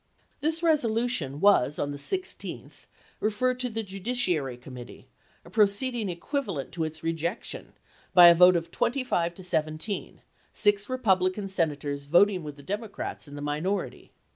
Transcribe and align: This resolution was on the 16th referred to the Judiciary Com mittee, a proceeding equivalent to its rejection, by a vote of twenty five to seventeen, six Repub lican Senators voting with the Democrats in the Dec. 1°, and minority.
This 0.39 0.63
resolution 0.63 1.39
was 1.39 1.77
on 1.77 1.91
the 1.91 1.99
16th 1.99 2.87
referred 3.19 3.59
to 3.59 3.69
the 3.69 3.83
Judiciary 3.83 4.57
Com 4.57 4.73
mittee, 4.73 5.05
a 5.45 5.49
proceeding 5.51 6.09
equivalent 6.09 6.71
to 6.71 6.83
its 6.83 7.03
rejection, 7.03 7.73
by 8.15 8.25
a 8.25 8.33
vote 8.33 8.55
of 8.55 8.71
twenty 8.71 9.03
five 9.03 9.35
to 9.35 9.43
seventeen, 9.43 10.21
six 10.53 10.89
Repub 10.89 11.19
lican 11.19 11.47
Senators 11.47 12.05
voting 12.05 12.41
with 12.43 12.55
the 12.55 12.63
Democrats 12.63 13.27
in 13.27 13.35
the 13.35 13.41
Dec. 13.41 13.45
1°, 13.45 13.45
and 13.45 13.45
minority. 13.45 14.11